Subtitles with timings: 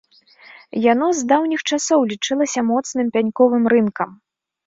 [0.91, 4.09] Яно з даўніх часоў лічылася моцным пяньковым рынкам.